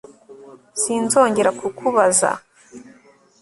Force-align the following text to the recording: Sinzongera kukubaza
Sinzongera 0.81 1.49
kukubaza 1.59 2.29